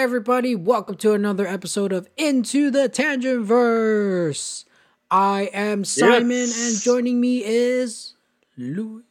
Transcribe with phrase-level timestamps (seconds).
[0.00, 0.54] Hi, everybody.
[0.56, 4.64] Welcome to another episode of Into the Tangent Verse.
[5.10, 6.72] I am Simon, Yes.
[6.72, 8.14] and joining me is
[8.56, 9.02] Louis.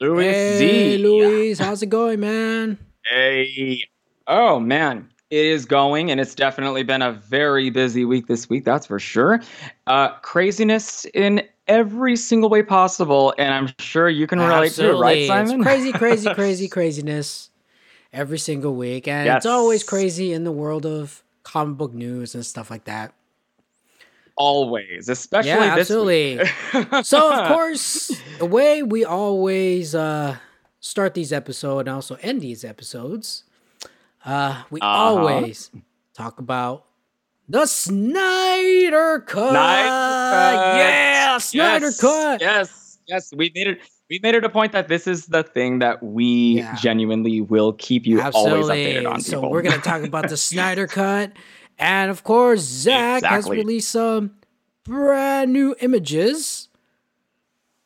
[0.00, 0.98] Louis Hey, Z.
[0.98, 1.58] Louis.
[1.60, 2.76] How's it going, man?
[3.08, 3.84] Hey.
[4.26, 8.64] Oh man, it is going, and it's definitely been a very busy week this week.
[8.64, 9.40] That's for sure.
[9.86, 14.98] Uh, craziness in every single way possible, and I'm sure you can relate to it,
[14.98, 15.60] right, Simon?
[15.60, 17.50] It's crazy, crazy, crazy, craziness
[18.12, 19.08] every single week.
[19.08, 23.12] And it's always crazy in the world of comic book news and stuff like that.
[24.36, 26.38] Always, especially Yeah, this absolutely.
[26.38, 26.86] week.
[27.04, 30.36] so of course the way we always uh
[30.80, 33.44] start these episodes and also end these episodes
[34.24, 34.88] uh we Uh-huh.
[34.98, 35.70] always
[36.14, 36.86] talk about
[37.48, 40.76] the snyder cut Snyder Cut.
[40.76, 43.78] yeah snyder yes, cut Yes, yes, we made it.
[44.10, 46.74] We made it a point that this is the thing that we Yeah.
[46.76, 49.20] genuinely will keep you always updated on.
[49.20, 49.50] so people.
[49.50, 51.32] we're gonna talk about the snyder cut
[51.78, 54.32] and of course zack has released some
[54.84, 56.68] brand new images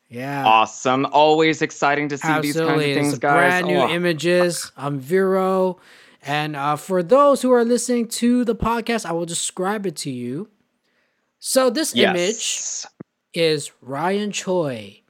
[0.08, 1.06] yeah awesome.
[1.12, 3.32] Always exciting to see these kinds of things, it's guys.
[3.34, 3.88] brand new Oh.
[3.88, 5.78] images on Vero,
[6.22, 10.10] and uh, for those who are listening to the podcast, I will describe it to
[10.10, 10.48] you.
[11.40, 12.84] So this image
[13.34, 15.02] is Ryan Choi,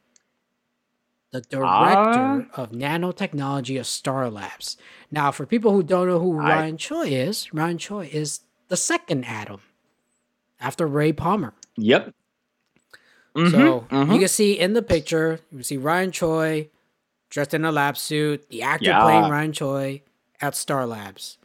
[1.41, 2.63] the director Ah.
[2.63, 4.77] of nanotechnology of Star Labs.
[5.11, 8.77] Now, for people who don't know who I- Ryan Choi is, Ryan Choi is the
[8.77, 9.61] second Atom
[10.61, 11.55] after Ray Palmer.
[11.77, 12.15] Yep.
[13.37, 14.13] So Mhm, mhm.
[14.15, 16.71] you can see in the picture, you can see Ryan Choi
[17.29, 19.03] dressed in a lab suit, the actor Yeah.
[19.03, 20.03] playing Ryan Choi
[20.41, 21.37] at Star Labs.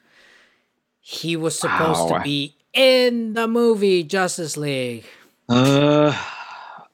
[1.02, 2.17] He was supposed Wow.
[2.20, 5.03] to be in the movie Justice League.
[5.50, 6.16] Uh,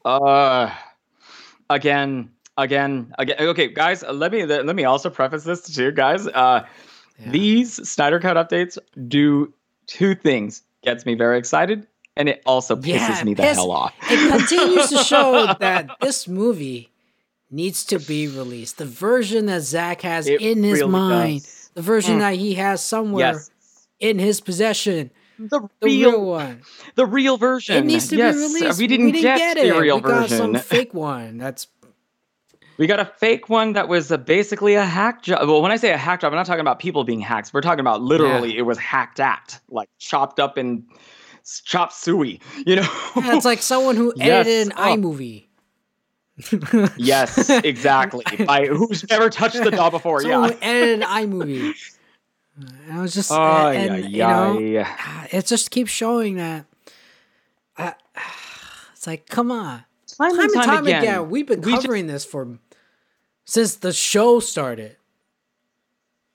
[0.04, 0.72] uh,
[1.70, 3.38] again, again, again.
[3.40, 6.28] Okay, guys, uh, let me let me also preface this too, guys.
[6.28, 6.66] Uh,
[7.20, 7.32] Yeah.
[7.32, 9.54] these Snyder Cut updates do
[9.88, 13.72] two things: gets me very excited, and it also pisses Yeah, me the piss- hell
[13.72, 13.94] off.
[14.10, 16.92] It continues to show that this movie
[17.50, 18.78] needs to be released.
[18.78, 21.72] The version that Zack has It in his really mind, does.
[21.74, 22.20] the version Mm.
[22.20, 23.50] that he has somewhere Yes,
[24.00, 25.10] in his possession,
[25.40, 26.62] the the real, real one.
[26.96, 27.78] the real version.
[27.78, 28.80] It needs to yes, be released.
[28.80, 29.72] We didn't, get, it.
[29.74, 30.38] the real we got version.
[30.38, 31.38] some fake one.
[31.38, 31.68] That's
[32.78, 35.48] We got a fake one that was uh basically a hack job.
[35.48, 37.54] Well, when I say a hack job, I'm not talking about people being hacks.
[37.54, 40.84] We're talking about literally it was hacked at, like chopped up and
[41.42, 42.40] s- chop suey.
[42.66, 42.88] You know?
[43.16, 44.96] Yeah, it's like someone who Yes, edited an oh.
[44.96, 45.44] iMovie.
[46.98, 48.24] yes, exactly.
[48.46, 50.22] By who's never touched the doll before?
[50.22, 50.56] Someone yeah.
[50.56, 51.74] who edited an iMovie.
[52.60, 55.28] And I was just, Oh and, yeah, you know, yeah.
[55.32, 56.66] it just keeps showing that.
[57.78, 57.92] Uh,
[58.94, 59.84] it's like, come on.
[60.08, 62.58] Time, Time and time again, we've been we just- covering this for
[63.48, 64.98] since the show started.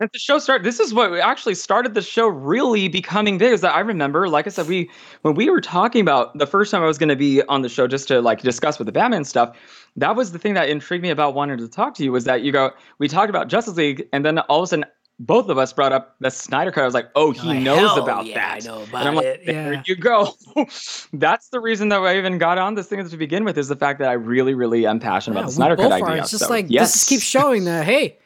[0.01, 3.53] At the show started, this is what actually started the show really becoming big.
[3.53, 4.91] Is that I remember, like I said, we
[5.21, 7.69] when we were talking about the first time I was going to be on the
[7.69, 9.57] show just to like discuss with the Batman stuff.
[9.95, 12.43] That was the thing that intrigued me about wanting to talk to you was that
[12.43, 14.87] you go, we talked about Justice League, and then all of a sudden,
[15.25, 16.83] both of us brought up the Snyder Cut.
[16.83, 18.65] I was like, oh, he knows about yeah, that.
[18.65, 19.47] I know and I'm like, it.
[19.47, 19.83] there Yeah.
[19.87, 20.35] you go.
[21.13, 23.77] That's the reason that I even got on this thing to begin with is the
[23.77, 26.09] fact that I really, really am passionate Yeah, about the Snyder Cut are.
[26.09, 26.23] idea.
[26.23, 26.93] It's just So, like yes.
[26.93, 28.19] this keeps showing that hey,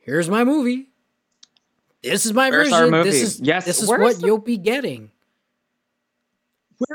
[0.00, 0.88] here's my movie.
[2.02, 2.90] This is my Where's version.
[3.04, 5.10] This is Yes, This is where's what the- you'll be getting.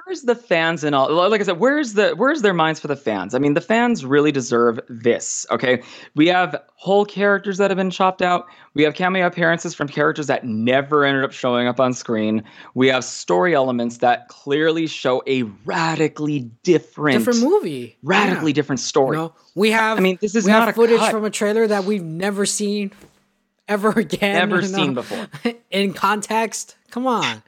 [0.05, 2.87] Where is the fans and all like i said where's the where's their minds for
[2.87, 5.81] the fans i mean the fans really deserve this okay
[6.15, 10.27] we have whole characters that have been chopped out we have cameo appearances from characters
[10.27, 15.21] that never ended up showing up on screen we have story elements that clearly show
[15.27, 17.97] a radically different Different movie.
[18.03, 18.55] radically Yeah.
[18.55, 19.97] different story You know, we have.
[19.97, 21.11] I mean, this is we not footage cut.
[21.11, 22.91] from a trailer that we've never seen
[23.67, 24.49] ever again.
[24.49, 25.27] Never you know, seen before.
[25.71, 27.43] In context, come on.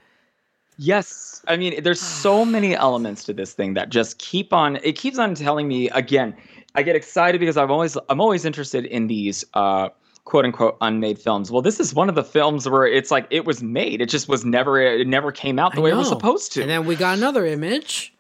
[0.78, 1.42] Yes.
[1.48, 5.18] I mean, there's so many elements to this thing that just keep on it keeps
[5.20, 6.36] on telling me again.
[6.76, 9.90] I get excited because I'm always I'm always interested in these uh
[10.26, 11.52] quote unquote unmade films.
[11.52, 14.02] Well, this is one of the films where it's like it was made.
[14.02, 16.62] It just was never it never came out the I way it was supposed to.
[16.62, 18.14] And then we got another image,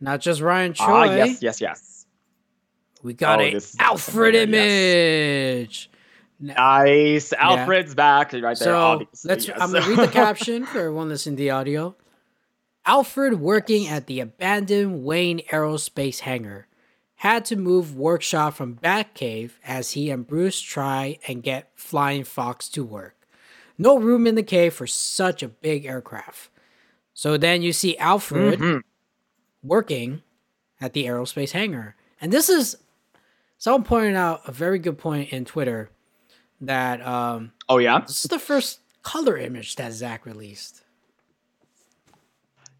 [0.00, 0.84] not just Ryan Choi.
[0.86, 2.06] ah, yes, yes, yes.
[3.02, 4.42] We got Oh, a Alfred familiar,
[5.60, 5.90] image.
[6.40, 7.32] Nice.
[7.34, 8.54] Alfred's back right there.
[8.56, 9.46] So let's.
[9.46, 9.58] yes.
[9.60, 11.94] I'm gonna read the caption for everyone listening to the audio.
[12.86, 16.66] Alfred, working at the abandoned Wayne Aerospace hangar,
[17.16, 22.68] had to move workshop from Batcave as he and Bruce try and get Flying Fox
[22.70, 23.28] to work.
[23.76, 26.48] No room in the cave for such a big aircraft.
[27.12, 28.82] So then you see Alfred Mhm.
[29.62, 30.22] working
[30.80, 31.96] at the aerospace hangar.
[32.18, 32.76] And this is
[33.58, 35.90] someone pointed out a very good point in Twitter
[36.62, 38.00] that um, Oh yeah.
[38.00, 40.82] this is the first color image that zack released.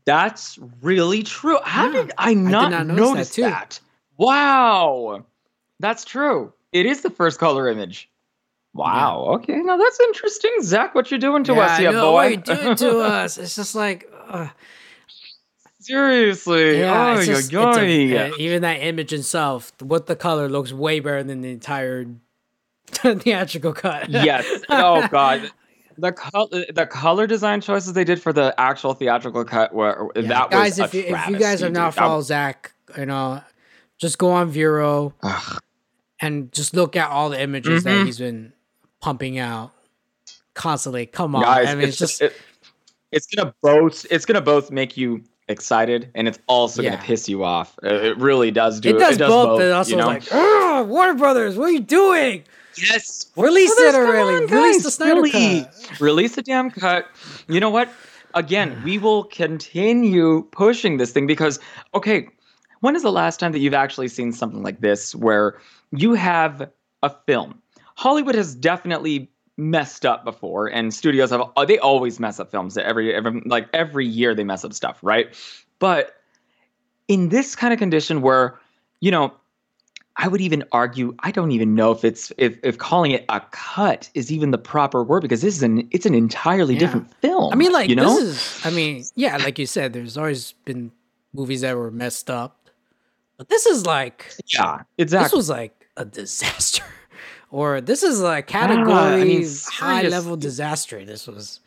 [0.04, 1.58] That's really true.
[1.62, 3.42] How Yeah, did I not, not notice that notice too.
[3.42, 3.80] that?
[4.16, 5.24] Wow.
[5.78, 6.52] That's true.
[6.72, 8.08] It is the first color image.
[8.74, 9.24] Wow.
[9.36, 9.56] Okay.
[9.56, 10.50] Now that's interesting.
[10.62, 12.12] Zack, what you're doing to yeah, us yeah boy?
[12.12, 13.38] what you doing to us.
[13.38, 14.48] It's just like, uh,
[15.80, 16.78] Seriously.
[16.80, 21.40] yeah, oh, just, a- even that image itself, what the color looks way better than
[21.40, 22.04] the entire
[23.22, 24.08] theatrical cut.
[24.10, 24.46] yes.
[24.69, 25.50] Oh God.
[25.98, 30.22] The color, the color design choices they did for the actual theatrical cut were Yeah,
[30.28, 31.94] that guys, was if you, if you guys have not.
[31.94, 33.42] That followed Zack, you know,
[33.98, 35.58] just go on Vero Ugh.
[36.20, 38.06] and just look at all the images that Mhm.
[38.06, 38.54] he's been
[39.00, 39.72] pumping out
[40.54, 41.04] constantly.
[41.04, 42.34] Come on, guys, I mean, it's just it,
[43.12, 46.90] it's gonna both it's gonna both make you excited and it's also Yeah.
[46.92, 47.78] gonna piss you off.
[47.84, 50.06] Uh, It really does do it does, both, both, but also you know?
[50.06, 52.44] like, "Ugh, Warner Brothers, what are you doing?
[52.80, 54.44] Yes, Release Brothers, it come already.
[54.44, 55.62] on, Release the Snyder really.
[55.64, 56.00] cut.
[56.00, 57.06] Release the damn cut.
[57.48, 57.90] You know what?
[58.34, 61.58] Again, we will continue pushing this thing because
[61.94, 62.28] okay,
[62.80, 65.58] when is the last time that you've actually seen something like this where
[65.92, 66.70] you have
[67.02, 67.60] a film?
[67.96, 73.14] Hollywood has definitely messed up before and studios have they always mess up films every,
[73.14, 75.36] every like every year they mess up stuff right
[75.80, 76.14] but
[77.08, 78.58] in this kind of condition where
[79.00, 79.30] you know
[80.20, 83.40] i would even argue i don't even know if it's if, if calling it a
[83.50, 86.81] cut is even the proper word because this is an it's an entirely Yeah.
[86.81, 88.67] different film I mean, like you know this is.
[88.67, 90.93] I mean, yeah, like you said, there's always been
[91.32, 92.70] movies that were messed up,
[93.38, 96.84] but this is like yeah exactly this was like a disaster,
[97.50, 101.05] or this is like I category mean, high level disaster.
[101.05, 101.61] This was.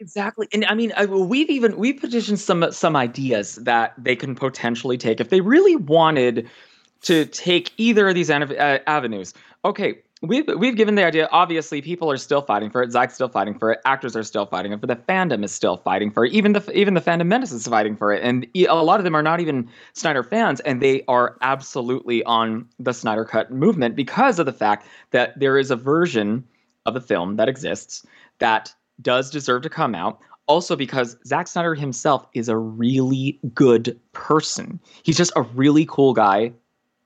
[0.00, 4.34] Exactly, and I mean, I, we've even we petitioned some some ideas that they can
[4.34, 6.50] potentially take if they really wanted
[7.02, 9.34] to take either of these av- uh, avenues.
[9.64, 11.28] Okay, we've we've given the idea.
[11.32, 12.92] Obviously, people are still fighting for it.
[12.92, 13.80] Zack's still fighting for it.
[13.84, 14.88] Actors are still fighting for it.
[14.88, 16.32] The fandom is still fighting for it.
[16.32, 18.22] Even the even the fandom menace is fighting for it.
[18.22, 22.66] And a lot of them are not even Snyder fans, and they are absolutely on
[22.78, 26.44] the Snyder Cut movement because of the fact that there is a version
[26.86, 28.04] of the film that exists
[28.38, 30.20] that does deserve to come out.
[30.48, 34.80] Also, because Zack Snyder himself is a really good person.
[35.04, 36.52] He's just a really cool guy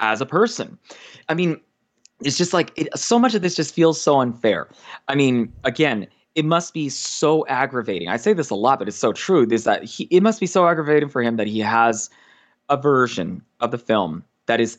[0.00, 0.78] as a person.
[1.28, 1.60] I mean,
[2.20, 4.69] it's just like it, so much of this just feels so unfair.
[5.08, 8.08] I mean, again, it must be so aggravating.
[8.08, 9.46] I say this a lot, but it's so true.
[9.50, 10.04] Is that he?
[10.10, 12.10] It must be so aggravating for him that he has
[12.69, 14.78] a version of the film that is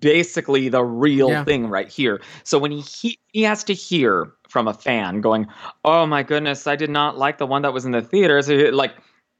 [0.00, 1.44] basically the real Yeah.
[1.44, 2.20] thing right here.
[2.44, 5.46] So when he, he he has to hear from a fan going,
[5.84, 8.54] "Oh my goodness, I did not like the one that was in the theaters," so
[8.72, 8.92] like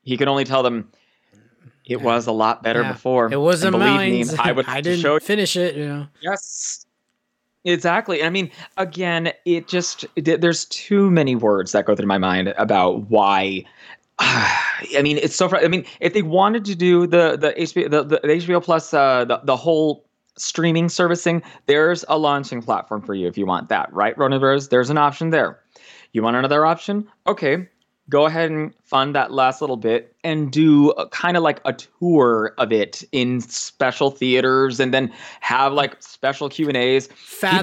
[0.03, 0.91] he can only tell them.
[1.85, 2.05] It Yeah.
[2.05, 2.93] was a lot better Yeah.
[2.93, 3.33] before.
[3.33, 4.25] It wasn't mine.
[4.39, 5.77] I would I didn't show finish it.
[5.77, 6.07] You know.
[6.21, 6.87] Yes.
[7.65, 8.25] Exactly.
[8.25, 12.49] I mean, again, it just th- there's too many words that go through my mind
[12.59, 13.65] about why.
[14.19, 15.49] I mean, it's so.
[15.49, 18.93] fr- I mean, if they wanted to do the the HBO the, the HBO Plus
[18.93, 20.05] uh, the the whole
[20.37, 24.69] streaming servicing, there's a launching platform for you if you want that, right, Warner Bros?
[24.69, 25.61] There's an option there.
[26.13, 27.07] You want another option?
[27.27, 27.69] Okay,
[28.13, 32.53] go ahead and fund that last little bit and do kind of like a tour
[32.59, 37.17] of it in special theaters and then have like special q and a's people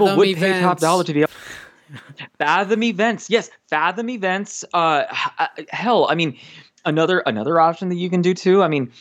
[0.07, 0.57] Fathom would events.
[0.57, 1.31] pay top dollar to be able
[2.39, 5.03] fathom events yes fathom events uh
[5.37, 6.35] uh, hell i mean
[6.83, 8.91] another another option that you can do too i mean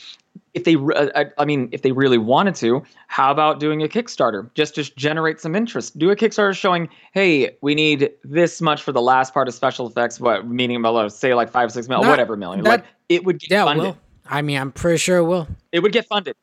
[0.59, 3.88] if they uh, I- i mean if they really wanted to how about doing a
[3.88, 8.83] kickstarter just to generate some interest do a kickstarter showing hey we need this much
[8.83, 12.09] for the last part of special effects what meaning about say like five six million
[12.09, 13.97] whatever million that- like it would get Yeah, funded will.
[14.31, 15.49] I mean, I'm pretty sure it will.
[15.73, 16.37] it would get funded.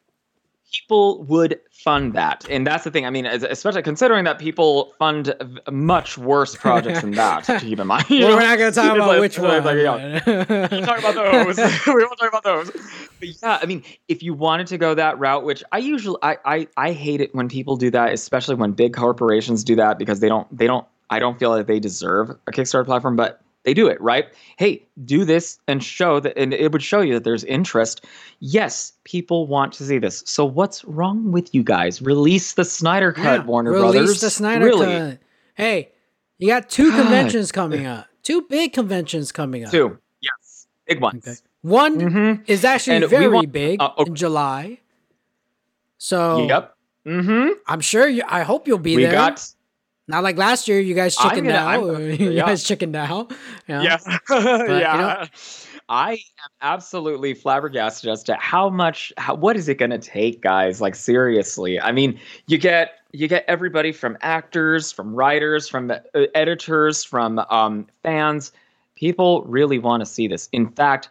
[0.82, 3.06] People would fund that, and that's the thing.
[3.06, 5.34] I mean, especially considering that people fund
[5.72, 7.44] much worse projects than that.
[7.46, 9.64] To keep in mind, Well, we're not going to talk about like- which one.
[9.64, 10.22] like, yeah.
[10.70, 11.58] We'll talk about those.
[11.88, 12.72] we won't talk about those.
[13.20, 16.38] But yeah, I mean, if you wanted to go that route, which I usually I,
[16.46, 20.20] I I hate it when people do that, especially when big corporations do that because
[20.20, 23.74] they don't they don't I don't feel like they deserve a Kickstarter platform, but they
[23.74, 24.26] do it, right?
[24.58, 28.06] Hey, do this and show that and it would show you that there's interest.
[28.40, 30.24] Yes, people want to see this.
[30.26, 32.02] So what's wrong with you guys?
[32.02, 34.02] Release the Snyder Cut, Yeah, Warner release Brothers.
[34.02, 34.86] Release the Snyder really?
[34.86, 35.18] Cut.
[35.56, 35.92] Hey,
[36.38, 37.02] you got two God.
[37.02, 38.08] conventions coming up.
[38.24, 39.72] Two big conventions coming up.
[39.72, 39.98] Two.
[40.22, 40.68] Yes.
[40.88, 41.28] Big ones.
[41.28, 41.38] Okay.
[41.62, 42.44] One Mm-hmm.
[42.48, 44.10] is actually And very want- big uh, okay.
[44.10, 44.80] in July.
[45.98, 46.76] So Yep.
[47.08, 47.54] Mm-hmm.
[47.68, 48.24] I'm sure you.
[48.28, 49.12] I hope you'll be We there.
[49.12, 49.48] got
[50.08, 50.80] Not like last year.
[50.80, 51.82] You guys chickened gonna- out.
[51.82, 53.32] Gonna- you guys chickened out.
[53.68, 53.82] you know?
[53.82, 53.98] Yeah.
[54.30, 55.26] you yeah.
[55.88, 56.18] I am
[56.62, 60.96] absolutely flabbergasted as to how much how, what is it going to take guys like
[60.96, 66.00] seriously i mean you get you get everybody from actors from writers from uh,
[66.34, 68.52] editors from um, fans
[68.96, 71.10] people really want to see this in fact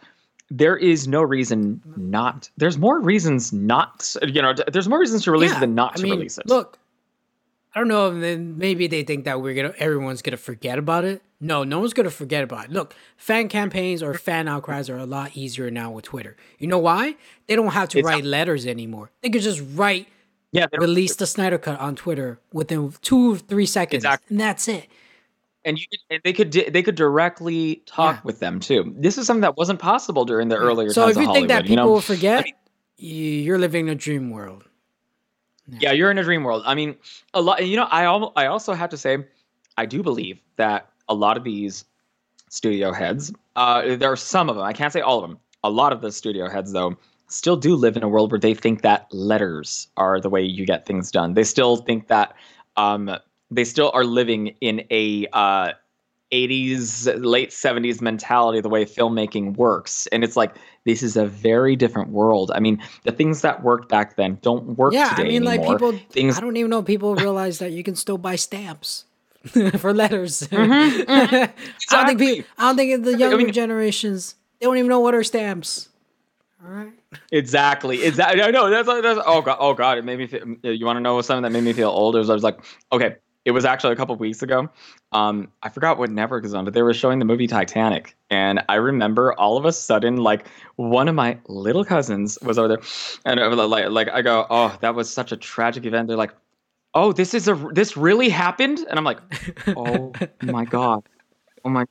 [0.51, 5.31] there is no reason not there's more reasons not you know there's more reasons to
[5.31, 6.77] release Yeah, it than not I to mean, release it Look,
[7.75, 8.17] I don't know.
[8.17, 11.21] Then maybe they think that we're gonna, everyone's gonna forget about it.
[11.41, 12.71] No, no one's gonna forget about it.
[12.71, 16.37] Look, fan campaigns or fan outcries are a lot easier now with Twitter.
[16.57, 17.15] You know why?
[17.47, 19.11] They don't have to It's- write letters anymore.
[19.21, 20.07] They could just write,
[20.53, 24.27] yeah release the Snyder Cut on Twitter within two, or three seconds, Exactly.
[24.33, 24.87] and that's it.
[25.65, 28.21] and you could, and they could di- they could directly talk Yeah.
[28.23, 31.23] with them too this is something that wasn't possible during the earlier So times if
[31.23, 31.87] you think that people you know?
[31.89, 32.53] will forget, I mean-
[32.97, 34.63] you- you're living in a dream world.
[35.67, 36.63] Yeah, you're in a dream world.
[36.65, 36.95] I mean,
[37.33, 37.65] a lot.
[37.65, 39.17] You know, I al- I also have to say,
[39.77, 41.85] I do believe that a lot of these
[42.49, 44.65] studio heads, uh, there are some of them.
[44.65, 45.39] I can't say all of them.
[45.63, 46.95] A lot of the studio heads, though,
[47.27, 50.65] still do live in a world where they think that letters are the way you
[50.65, 51.33] get things done.
[51.33, 52.35] They still think that
[52.77, 53.09] um,
[53.49, 55.71] they still are living in a uh,
[56.35, 60.07] 80s, late 70s mentality, the way filmmaking works.
[60.07, 62.51] And it's like, this is a very different world.
[62.53, 65.63] I mean, the things that worked back then don't work Yeah, today I mean, like
[65.65, 65.93] people.
[66.11, 69.05] things I don't even know if people realize that you can still buy stamps
[69.77, 70.47] for letters.
[70.49, 71.05] mhm.
[71.07, 71.51] I
[71.89, 75.13] don't think people, I don't think the younger mean- generations they don't even know what
[75.13, 75.89] are stamps.
[76.63, 76.93] All right.
[77.31, 78.03] Exactly.
[78.03, 78.41] Exactly.
[78.41, 78.69] I know.
[78.69, 79.57] That's, that's oh god.
[79.59, 79.97] Oh god.
[79.99, 80.47] It made me feel.
[80.63, 82.15] You want to know something that made me feel old?
[82.15, 82.57] It was I was like,
[82.91, 83.17] okay.
[83.45, 84.69] It was actually a couple weeks ago.
[85.11, 88.63] Um, I forgot what network was on, but they were showing the movie Titanic, and
[88.67, 92.81] I remember all of a sudden, like one of my little cousins was over there,
[93.25, 96.07] and was like, like I go, oh, that was such a tragic event.
[96.07, 96.33] They're like,
[96.95, 99.19] oh, this is a this really happened, and I'm like,
[99.77, 100.11] oh
[100.41, 101.03] my god.
[101.63, 101.85] Oh my.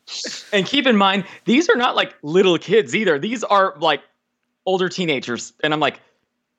[0.52, 3.18] And keep in mind, these are not like little kids either.
[3.18, 4.02] These are like
[4.66, 5.52] older teenagers.
[5.62, 6.00] And I'm like,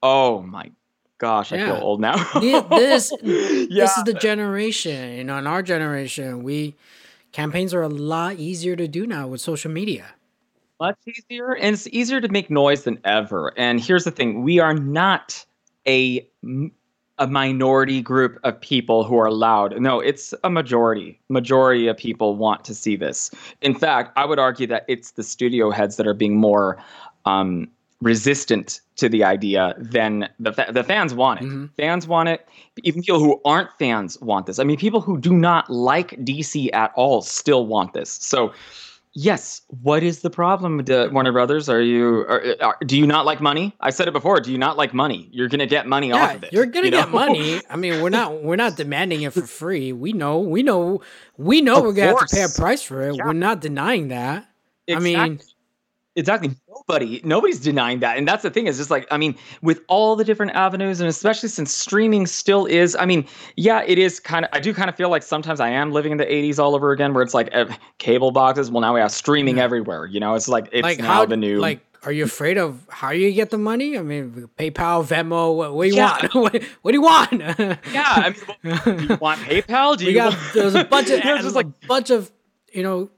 [0.03, 0.69] oh my
[1.17, 2.15] gosh, I feel old now.
[2.39, 3.57] This yeah.
[3.69, 5.17] this is the generation.
[5.17, 6.75] You know, in our generation, we
[7.31, 10.05] campaigns are a lot easier to do now with social media.
[10.79, 14.59] much easier and it's easier to make noise than ever and here's the thing we
[14.59, 15.45] are not
[15.87, 16.27] a
[17.17, 22.35] a minority group of people who are loud no it's a majority majority of people
[22.35, 23.31] want to see this
[23.61, 26.77] in fact i would argue that it's the studio heads that are being more
[27.25, 27.67] um,
[28.05, 31.69] resistant to the idea than the fa- the fans want it Mhm.
[31.75, 32.47] fans want it
[32.83, 36.53] even people who aren't fans want this i mean people who do not like dc
[36.73, 38.53] at all still want this so
[39.17, 39.61] Yes.
[39.81, 40.83] What is the problem,
[41.13, 41.69] Warner Brothers?
[41.69, 42.25] Are you?
[42.27, 43.73] Are, are, do you not like money?
[43.79, 44.41] I said it before.
[44.41, 45.29] Do you not like money?
[45.31, 46.51] You're gonna get money off of it.
[46.51, 47.61] you're gonna you get money.
[47.69, 49.93] I mean, we're not we're not demanding it for free.
[49.93, 50.99] We know, we know,
[51.37, 53.15] we know Of we're gonna have to pay a price for it.
[53.15, 53.23] Yeah.
[53.25, 54.49] We're not denying that.
[54.93, 55.39] I mean,
[56.17, 56.51] Exactly.
[56.69, 58.67] Nobody, nobody's denying that, and that's the thing.
[58.67, 62.65] Is just like I mean, with all the different avenues, and especially since streaming still
[62.65, 62.95] is.
[62.95, 63.25] I mean,
[63.57, 64.51] yeah, it is kind of.
[64.53, 66.91] I do kind of feel like sometimes I am living in the '80s all over
[66.91, 67.65] again, where it's like uh,
[67.97, 68.71] cable boxes.
[68.71, 69.63] Well, now we have streaming Yeah.
[69.63, 70.05] everywhere.
[70.05, 71.59] You know, it's like it's like now how the new.
[71.59, 73.97] like are you afraid of how you get the money?
[73.97, 75.55] I mean, PayPal, Venmo.
[75.55, 76.17] What, what do you Yeah.
[76.21, 76.33] want?
[76.53, 77.31] what, what do you want?
[77.41, 79.97] yeah, I mean, well, do you want PayPal?
[79.97, 82.31] Do we you got want- there's a bunch of there's just like a bunch of
[82.71, 83.09] you know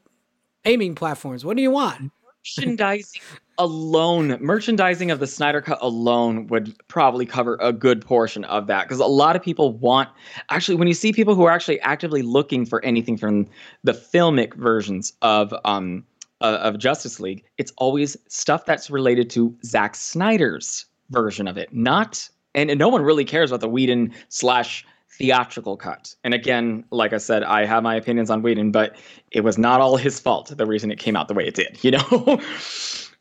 [0.65, 1.45] aiming platforms.
[1.45, 2.11] What do you want?
[2.45, 3.21] Merchandising
[3.57, 8.83] alone, merchandising of the Snyder Cut alone would probably cover a good portion of that
[8.83, 10.09] because a lot of people want.
[10.49, 13.47] Actually, when you see people who are actually actively looking for anything from
[13.83, 16.03] the filmic versions of um
[16.41, 21.73] uh, of Justice League, it's always stuff that's related to Zack Snyder's version of it,
[21.73, 26.13] not and, and no one really cares about the Whedon slash theatrical cut.
[26.23, 28.95] And again, like I said, I have my opinions on Whedon, but
[29.31, 30.53] it was not all his fault.
[30.55, 32.39] The reason it came out the way it did, you know.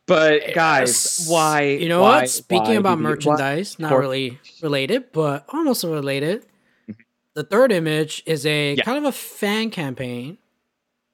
[0.05, 1.61] but guys, why?
[1.63, 2.29] You know why- what?
[2.29, 6.45] Speaking why about do we- why- merchandise, not Or- really related, but almost related.
[7.33, 8.83] The third image is a Yeah.
[8.83, 10.37] kind of a fan campaign.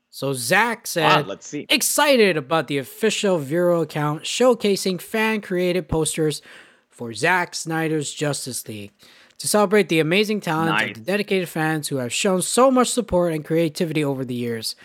[0.10, 1.66] So Zack Ah, said, let's see.
[1.70, 6.42] excited about the official Vero account showcasing fan created posters
[6.90, 8.92] for Zack Snyder's Justice League
[9.40, 10.90] to celebrate the amazing talent Nice.
[10.90, 14.76] of the dedicated fans who have shown so much support and creativity over the years.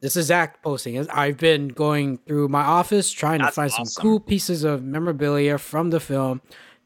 [0.00, 1.08] This is Zack posting.
[1.10, 5.58] I've been going through my office trying That's to find some cool pieces of memorabilia
[5.58, 6.40] from the film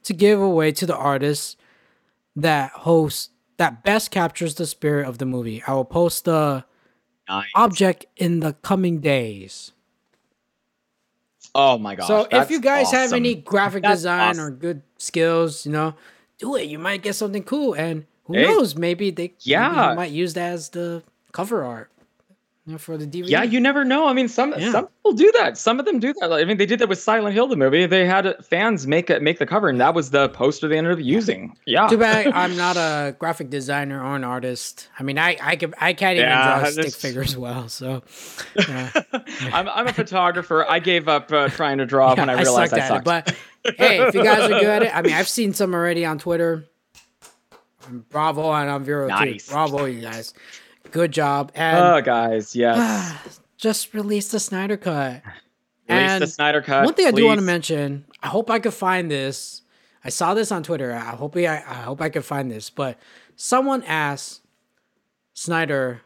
[0.04, 1.56] to give away to the artists
[2.34, 5.62] that host that best captures the spirit of the movie.
[5.66, 6.64] I will post the
[7.28, 7.46] Nice.
[7.54, 9.72] object in the coming days.
[11.54, 12.06] Oh my gosh.
[12.06, 14.44] so if you guys have any graphic That's design awesome.
[14.44, 15.94] or good skills, you know,
[16.42, 16.64] do it.
[16.68, 18.44] You might get something cool, and who Hey.
[18.44, 18.74] knows?
[18.76, 19.90] Maybe they Yeah.
[19.90, 21.88] you might use that as the cover art.
[22.64, 23.28] you know, for the DVD.
[23.28, 24.06] Yeah, you never know.
[24.06, 24.70] I mean, some Yeah.
[24.70, 25.58] some people do that.
[25.58, 26.30] Some of them do that.
[26.32, 27.86] I mean, they did that with Silent Hill, the movie.
[27.86, 30.92] They had fans make it make the cover, and that was the poster they ended
[30.92, 31.56] up using.
[31.66, 31.88] Yeah.
[31.88, 34.86] Too bad I'm not a graphic designer or an artist.
[34.96, 37.68] I mean, I I can I can't even Yeah, draw a stick this- figures well.
[37.68, 38.04] So
[38.68, 38.90] yeah.
[39.52, 40.64] I'm I'm a photographer.
[40.68, 43.00] I gave up uh, trying to draw when I realized sucked I, sucked.
[43.00, 43.04] it.
[43.04, 43.34] But
[43.64, 46.18] hey, if you guys are good at it, I mean, I've seen some already on
[46.18, 46.64] Twitter.
[48.10, 49.46] Bravo and on Vero Nice.
[49.46, 49.52] too.
[49.52, 50.34] Bravo, you guys.
[50.90, 51.52] Good job.
[51.54, 53.40] And oh, guys, yes.
[53.56, 55.22] just released the Snyder Cut.
[55.88, 56.84] Release and the Snyder cut.
[56.84, 59.62] One thing I do want to mention, I hope I could find this.
[60.04, 60.92] I saw this on Twitter.
[60.92, 62.70] I hope I, I hope I could find this.
[62.70, 62.98] But
[63.36, 64.42] someone asked
[65.34, 66.02] Snyder,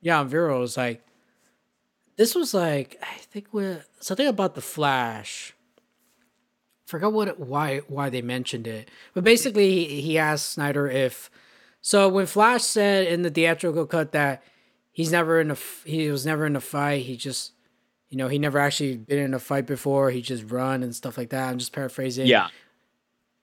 [0.00, 1.04] yeah, on Vero was like,
[2.16, 5.54] this was like I think with something about the Flash.
[6.88, 11.30] Forgot what why why they mentioned it, but basically he, asked Snyder if
[11.82, 14.42] so when Flash said in the theatrical cut that
[14.90, 17.04] he's never in a he was never in a fight.
[17.04, 17.52] He just
[18.08, 20.10] you know he never actually been in a fight before.
[20.10, 21.50] He just run and stuff like that.
[21.50, 22.26] I'm just paraphrasing.
[22.26, 22.48] Yeah.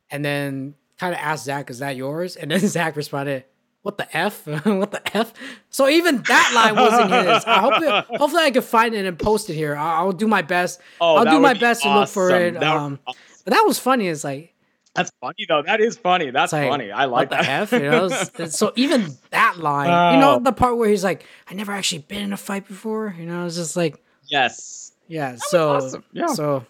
[0.10, 3.44] And then kind of asked Zack, "Is that yours?" And then Zack responded,
[3.84, 4.48] "What the f?
[4.66, 5.34] what the f?"
[5.70, 7.44] So even that line wasn't his.
[7.46, 9.75] I hope it, hopefully I can find it and post it here.
[9.75, 10.82] I'll, I'll do my best.
[11.00, 12.56] Oh, I'll do my best to look for it.
[12.56, 13.22] That Um, awesome.
[13.46, 14.08] But that was funny.
[14.10, 14.54] It's like
[14.96, 15.62] That's funny though.
[15.62, 16.32] That is funny.
[16.32, 16.92] That's like, funny.
[16.92, 17.72] I like what the that.
[17.72, 17.74] f?
[17.74, 18.48] You know.
[18.50, 20.40] So even that line, you know, Oh.
[20.40, 23.46] the part where he's like, "I never actually been in a fight before." You know,
[23.46, 24.92] it's just like, yes.
[25.08, 25.36] yeah.
[25.38, 26.04] So awesome.
[26.12, 26.28] Yeah.
[26.28, 26.66] so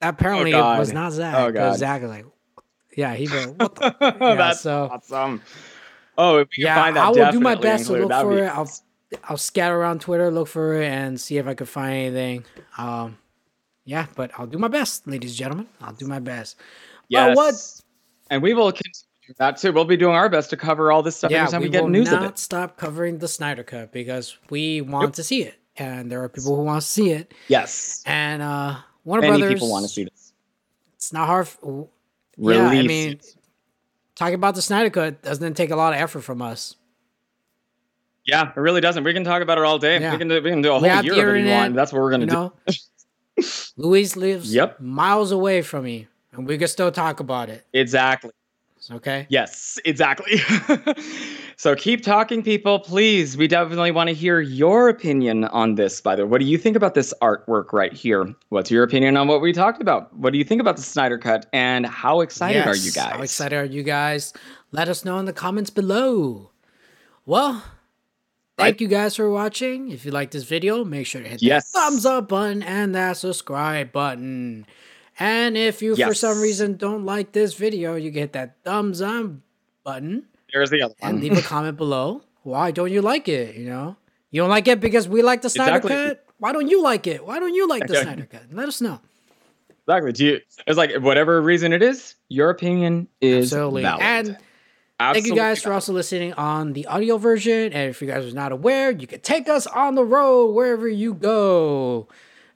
[0.00, 0.78] that apparently God.
[0.78, 1.34] was not Zack.
[1.36, 1.76] Oh, God.
[1.78, 2.24] Zack was like,
[2.96, 5.42] yeah, he wrote, what the Yeah, That's so- awesome.
[6.18, 8.30] Oh, if we can yeah, find that, I will do my best to look for
[8.34, 8.46] be it.
[8.46, 8.70] I'll
[9.24, 12.44] I'll scatter around Twitter, look for it, and see if I could find anything.
[12.78, 13.16] Um,
[13.84, 15.68] yeah, but I'll do my best, ladies and gentlemen.
[15.80, 16.56] I'll do my best.
[17.08, 17.36] Yes.
[17.36, 17.54] Well, what?
[18.30, 19.72] And we will continue that too.
[19.72, 21.72] We'll be doing our best to cover all this stuff yeah, every time we, we,
[21.72, 22.38] get will news not of it.
[22.38, 26.54] stop covering the Snyder Cut because we want to see it, and there are people
[26.56, 27.32] who want to see it.
[27.48, 28.02] Yes.
[28.06, 29.54] And uh, Warner Many Brothers.
[29.54, 30.32] people want to see this.
[30.96, 31.46] It's not hard.
[31.46, 31.58] f-
[32.36, 33.20] Yeah, I mean,
[34.14, 36.76] talking about the Snyder Cut doesn't take a lot of effort from us.
[38.26, 39.02] yeah, it really doesn't.
[39.02, 40.00] We can talk about it all day.
[40.00, 40.12] Yeah.
[40.12, 41.74] We can do we can do a whole year of it if you want.
[41.74, 42.72] That's what we're gonna You do.
[43.76, 44.80] Luis lives Yep.
[44.80, 47.64] miles away from me, and we can still talk about it.
[47.72, 48.30] Exactly.
[48.90, 49.26] Okay.
[49.28, 50.38] Yes, exactly.
[51.56, 53.36] so keep talking, people, please.
[53.36, 56.30] We definitely want to hear your opinion on this, by the way.
[56.30, 58.34] What do you think about this artwork right here?
[58.48, 60.16] What's your opinion on what we talked about?
[60.16, 61.44] What do you think about the Snyder Cut?
[61.52, 63.12] And how excited are you Yes, guys?
[63.12, 64.32] How excited are you guys?
[64.72, 66.50] Let us know in the comments below.
[67.26, 67.62] Well,
[68.60, 68.80] thank Right.
[68.80, 69.90] you guys for watching.
[69.90, 71.70] If you like this video, make sure to hit Yes.
[71.72, 74.66] that thumbs up button and that subscribe button.
[75.18, 79.32] And if you, for some reason, don't like this video, you get that thumbs up
[79.84, 81.22] button There's the other and one.
[81.22, 82.22] leave a comment below.
[82.42, 83.56] Why don't you like it?
[83.56, 83.96] You know,
[84.30, 85.90] you don't like it because we like the Snyder Exactly.
[86.14, 86.24] Cut.
[86.38, 87.26] Why don't you like it?
[87.26, 88.02] Why don't you like the Okay.
[88.02, 88.42] Snyder Cut?
[88.52, 88.98] Let us know.
[89.86, 90.12] exactly.
[90.12, 93.82] Do you, it's like whatever reason it is, your opinion is Absolutely.
[93.82, 94.02] valid.
[94.02, 94.38] And
[95.00, 97.72] Thank you guys for also listening on the audio version.
[97.72, 100.86] And if you guys are not aware, you can take us on the road wherever
[100.86, 102.08] you go.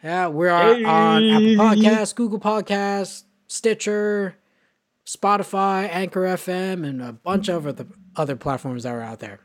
[0.03, 1.57] Yeah, we are on Apple Hey.
[1.57, 4.37] Podcasts, Google Podcasts, Stitcher,
[5.07, 9.41] Spotify, Anchor FM, and a bunch of other other platforms that are out there.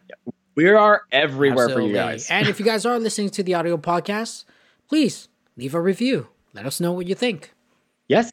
[0.56, 2.30] We are everywhere for you guys.
[2.30, 4.44] And if you guys are listening to the audio podcast,
[4.90, 6.28] please leave a review.
[6.54, 7.54] Let us know what you think.
[8.10, 8.32] Yes.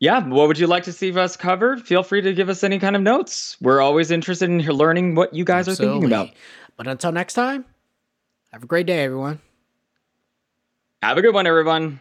[0.00, 0.26] Yeah.
[0.26, 1.76] What would you like to see us cover?
[1.76, 3.56] Feel free to give us any kind of notes.
[3.60, 6.30] We're always interested in learning what you guys are thinking about.
[6.76, 7.66] But until next time,
[8.52, 9.40] have a great day, everyone.
[11.02, 12.00] Have a good one, everyone.